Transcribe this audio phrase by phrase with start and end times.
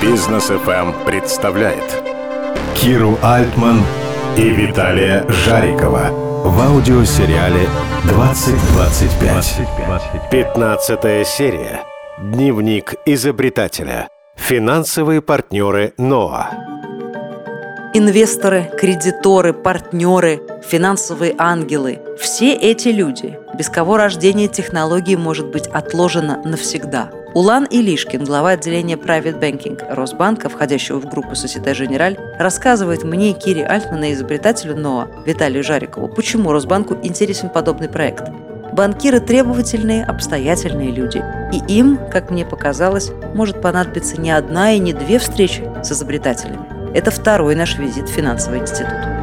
[0.00, 1.82] Бизнес ФМ представляет
[2.76, 3.82] Киру Альтман
[4.36, 6.10] и Виталия Жарикова
[6.44, 7.68] в аудиосериале
[8.04, 10.30] «2025».
[10.30, 11.80] 15 серия.
[12.22, 14.08] Дневник изобретателя.
[14.36, 16.50] Финансовые партнеры НОА.
[17.92, 26.40] Инвесторы, кредиторы, партнеры, финансовые ангелы– все эти люди, без кого рождение технологий может быть отложено
[26.44, 27.10] навсегда.
[27.34, 33.66] Улан Илишкин, глава отделения Private Banking Росбанка, входящего в группу Societe Generale, рассказывает мне, Кире
[33.66, 38.30] Альтман и изобретателю НОА Виталию Жарикову, почему Росбанку интересен подобный проект.
[38.72, 41.22] Банкиры требовательные, обстоятельные люди.
[41.52, 46.66] И им, как мне показалось, может понадобиться не одна и не две встречи с изобретателями.
[46.94, 49.17] Это второй наш визит в финансовый институт.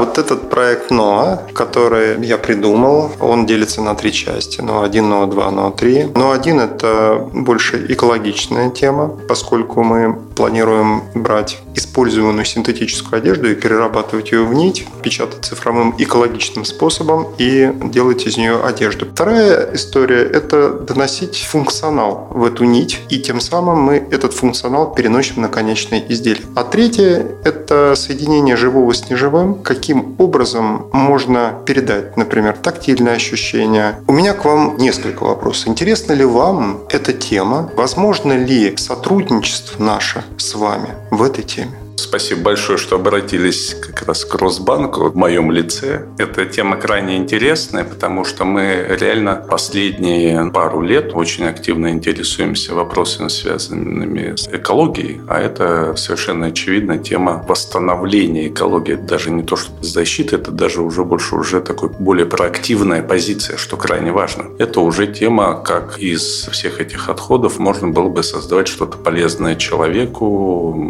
[0.00, 4.62] Вот этот проект НОА, который я придумал, он делится на три части.
[4.62, 6.18] НОА-1, НОА-2, НОА-3.
[6.18, 14.42] НОА-1– это больше экологичная тема, поскольку мы планируем брать использованную синтетическую одежду и перерабатывать ее
[14.44, 19.04] в нить, печатать цифровым экологичным способом и делать из нее одежду.
[19.04, 25.42] Вторая история– это доносить функционал в эту нить, и тем самым мы этот функционал переносим
[25.42, 26.46] на конечное изделие.
[26.56, 34.00] А третье– это соединение живого с неживым, каким образом можно передать, например, тактильные ощущения.
[34.06, 35.68] У меня к вам несколько вопросов.
[35.68, 37.70] Интересна ли вам эта тема?
[37.76, 41.89] Возможно ли сотрудничество наше с вами в этой теме?
[42.00, 46.06] Спасибо большое, что обратились как раз к Росбанку в моем лице.
[46.16, 53.28] Эта тема крайне интересная, потому что мы реально последние пару лет очень активно интересуемся вопросами,
[53.28, 55.20] связанными с экологией.
[55.28, 58.94] А это совершенно очевидно тема восстановления экологии.
[58.94, 63.58] Это даже не то, что защита, это даже уже больше уже такой более проактивная позиция,
[63.58, 64.46] что крайне важно.
[64.58, 70.24] Это уже тема, как из всех этих отходов можно было бы создавать что-то полезное человеку.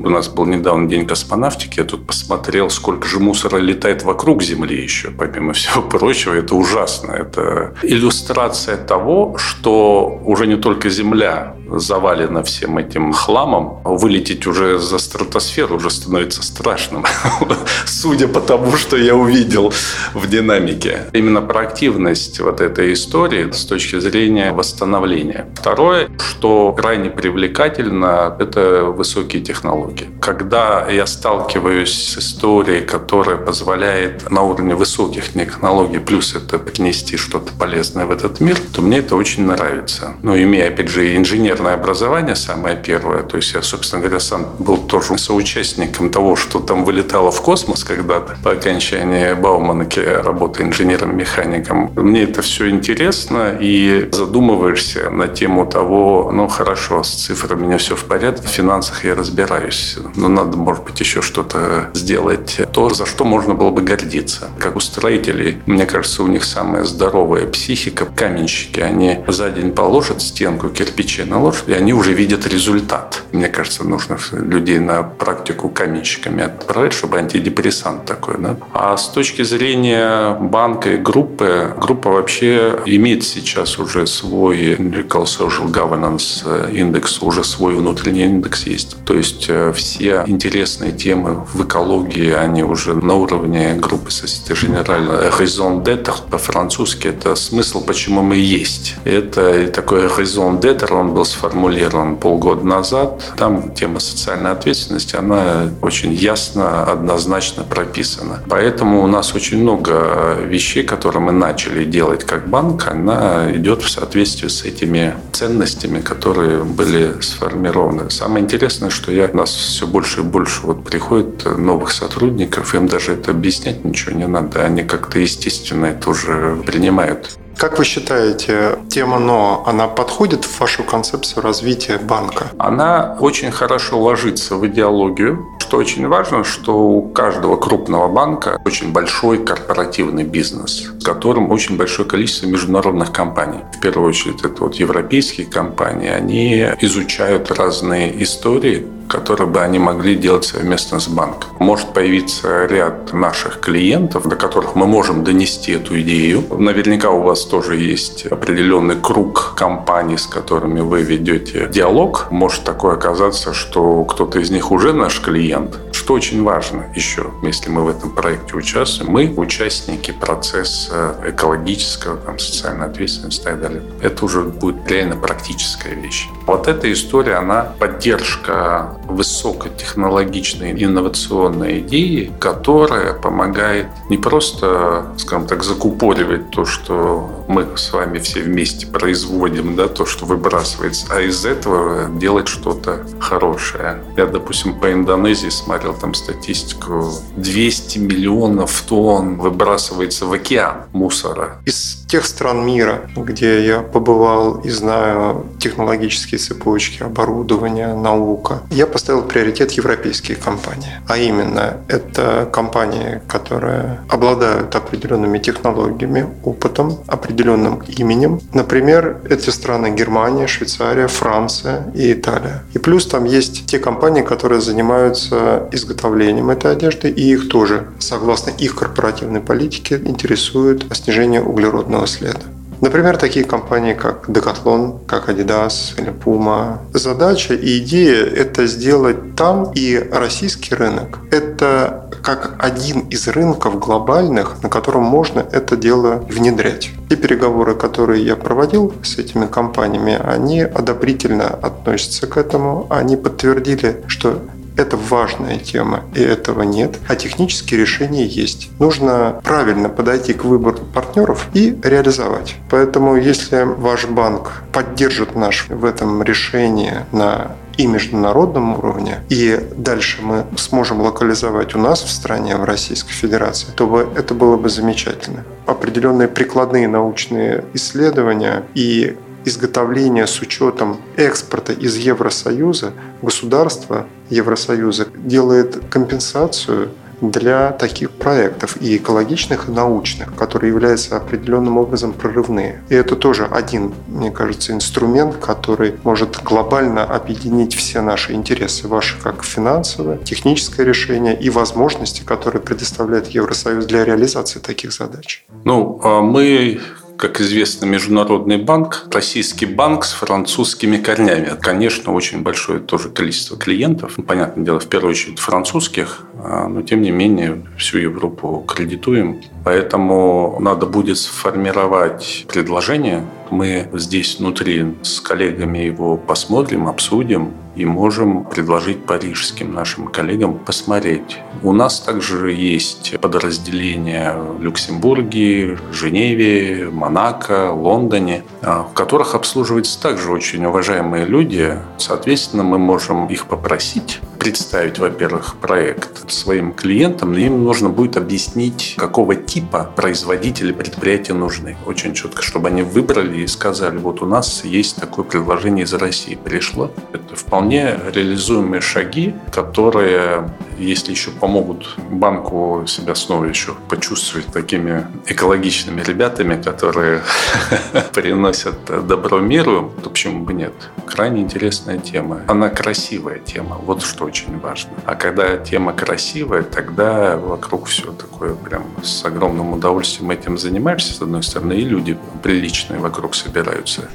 [0.05, 4.43] У нас был недавно день день космонавтики, я тут посмотрел, сколько же мусора летает вокруг
[4.43, 6.35] Земли еще, помимо всего прочего.
[6.35, 7.13] Это ужасно.
[7.13, 14.99] Это иллюстрация того, что уже не только Земля завалена всем этим хламом, вылететь уже за
[14.99, 17.05] стратосферу уже становится страшным,
[17.87, 19.73] судя по тому, что я увидел
[20.15, 21.07] в динамике.
[21.13, 25.47] Именно проактивность вот этой истории с точки зрения восстановления.
[25.55, 30.09] Второе, что крайне привлекательно, это высокие технологии.
[30.21, 37.53] Когда я сталкиваюсь с историей, которая позволяет на уровне высоких технологий, плюс это принести что-то
[37.53, 40.15] полезное в этот мир, то мне это очень нравится.
[40.23, 41.17] Но ну, имея, опять же,
[41.61, 46.59] инженерное образование самое первое, то есть я, собственно говоря, сам был тоже соучастником того, что
[46.59, 51.93] там вылетало в космос когда-то по окончании Бауманки работы инженером-механиком.
[51.97, 57.79] Мне это все интересно, и задумываешься на тему того, ну хорошо, с цифрами у меня
[57.79, 62.89] все в порядке, в финансах я разбираюсь, но надо, может быть, еще что-то сделать, то,
[62.89, 64.49] за что можно было бы гордиться.
[64.59, 68.07] Как у строителей, мне кажется, у них самая здоровая психика.
[68.07, 73.23] Каменщики, они за день положат стенку, кирпичи наложат, и они уже видят результат.
[73.33, 78.37] Мне кажется, нужно людей на практику каменщиками отправить, чтобы антидепрессант такой.
[78.39, 78.57] Да?
[78.73, 85.71] А с точки зрения банка и группы, группа вообще имеет сейчас уже свой Electrical Social
[85.71, 88.97] Governance индекс, уже свой внутренний индекс есть.
[89.05, 95.31] То есть э, все интересные темы в экологии, они уже на уровне группы Societe Generale.
[95.39, 98.97] Raison d'être по-французски– это смысл, почему мы есть.
[99.05, 103.33] Это такой raison d'être, он был сформулирован полгода назад.
[103.37, 108.41] Там тема социальной ответственности, она очень ясно, однозначно прописана.
[108.49, 113.89] Поэтому у нас очень много вещей, которые мы начали делать как банк, она идет в
[113.89, 118.11] соответствии с этими ценностями, которые были сформированы.
[118.11, 122.87] Самое интересное, что я, у нас все больше и больше вот приходит новых сотрудников, им
[122.87, 127.40] даже это объяснять ничего не надо, они как-то естественно это уже принимают.
[127.61, 132.47] Как вы считаете, тема «но» она подходит в вашу концепцию развития банка?
[132.57, 135.47] Она очень хорошо ложится в идеологию.
[135.59, 141.77] Что очень важно, что у каждого крупного банка очень большой корпоративный бизнес, в котором очень
[141.77, 143.61] большое количество международных компаний.
[143.77, 146.09] В первую очередь, это вот европейские компании.
[146.09, 151.51] Они изучают разные истории которые бы они могли делать совместно с банком.
[151.59, 156.45] Может появиться ряд наших клиентов, до которых мы можем донести эту идею.
[156.57, 162.29] Наверняка у вас тоже есть определенный круг компаний, с которыми вы ведете диалог.
[162.31, 165.79] Может такое оказаться, что кто-то из них уже наш клиент,
[166.11, 172.37] Что очень важно еще, если мы в этом проекте участвуем, мы участники процесса экологического, там,
[172.41, 173.81] социальной ответственности и так далее.
[174.03, 176.27] Это уже будет реально практическая вещь.
[176.49, 186.51] Вот эта история, она поддержка высокотехнологичной инновационной идеи, которая помогает не просто, скажем так, закупоривать
[186.51, 192.07] то, что мы с вами все вместе производим, да, то, что выбрасывается, а из этого
[192.19, 194.03] делать что-то хорошее.
[194.17, 197.13] Я, допустим, по Индонезии смотрел там статистику.
[197.37, 201.59] 200 миллионов тонн выбрасывается в океан мусора.
[201.67, 209.23] Из тех стран мира, где я побывал и знаю технологические цепочки, оборудование, наука, я поставил
[209.23, 211.01] приоритет европейские компании.
[211.07, 218.41] А именно, это компании, которые обладают определенными технологиями, опытом, определенным именем.
[218.55, 222.65] Например, эти страны Германия, Швейцария, Франция и Италия.
[222.75, 228.51] И плюс там есть те компании, которые занимаются изготовлением этой одежды, и их тоже, согласно
[228.51, 232.41] их корпоративной политике, интересует снижение углеродного следа.
[232.81, 236.79] Например, такие компании, как Decathlon, как Adidas или Puma.
[236.95, 241.19] Задача и идея– это сделать там и российский рынок.
[241.31, 246.91] Это как один из рынков глобальных, на котором можно это дело внедрять.
[247.11, 252.87] Те переговоры, которые я проводил с этими компаниями, они одобрительно относятся к этому.
[252.89, 254.41] Они подтвердили, что
[254.81, 256.99] это важная тема, и этого нет.
[257.09, 258.71] А технические решения есть.
[258.79, 262.57] Нужно правильно подойти к выбору партнеров и реализовать.
[262.71, 270.19] Поэтому, если ваш банк поддержит наш в этом решении на и международном уровне, и дальше
[270.21, 275.45] мы сможем локализовать у нас в стране, в Российской Федерации, то это было бы замечательно.
[275.65, 282.93] Определенные прикладные научные исследования и изготовления с учетом экспорта из Евросоюза
[283.23, 286.91] государство Евросоюза делает компенсацию
[287.21, 292.83] для таких проектов и экологичных, и научных, которые являются определенным образом прорывные.
[292.89, 299.21] И это тоже один, мне кажется, инструмент, который может глобально объединить все наши интересы, ваши
[299.21, 305.45] как финансовое, техническое решение и возможности, которые предоставляет Евросоюз для реализации таких задач.
[305.65, 306.81] Ну, а мы
[307.21, 311.53] как известно, Международный банк, российский банк с французскими корнями.
[311.61, 314.15] Конечно, очень большое тоже количество клиентов.
[314.17, 319.43] Ну, понятное дело, в первую очередь французских, а, но тем не менее всю Европу кредитуем.
[319.65, 323.27] Поэтому надо будет сформировать предложение.
[323.51, 331.39] Мы здесь внутри с коллегами его посмотрим, обсудим и можем предложить парижским нашим коллегам посмотреть.
[331.63, 340.31] У нас также есть подразделения в Люксембурге, Женеве, Монако, Лондоне, а, в которых обслуживаются также
[340.31, 341.77] очень уважаемые люди.
[341.99, 349.37] Соответственно, мы можем их попросить представить, во-первых, проект своим клиентам, им нужно будет объяснить, какого
[349.37, 351.77] типа производители предприятия нужны.
[351.87, 356.39] Очень четко, чтобы они выбрали и сказали, вот у нас есть такое предложение из России
[356.43, 356.91] пришло.
[357.13, 366.01] Это вполне реализуемые шаги, которые, если еще помогут банку себя снова еще почувствовать такими экологичными
[366.01, 367.21] ребятами, которые
[368.15, 370.73] приносят добро миру, то почему бы нет?
[371.07, 372.41] Крайне интересная тема.
[372.49, 373.77] Она красивая тема.
[373.77, 374.93] Вот что очень важно.
[375.07, 381.21] А когда тема красивая, тогда вокруг все такое прям с огромным удовольствием этим занимаешься, с
[381.21, 384.09] одной стороны, и люди приличные вокруг собираются.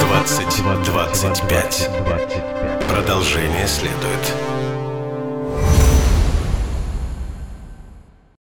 [0.00, 1.90] 20 25.
[2.88, 4.51] Продолжение следует.